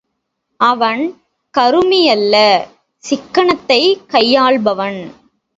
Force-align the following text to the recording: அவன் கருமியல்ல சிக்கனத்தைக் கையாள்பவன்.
அவன் 0.57 1.21
கருமியல்ல 1.57 2.35
சிக்கனத்தைக் 3.09 4.01
கையாள்பவன். 4.07 4.99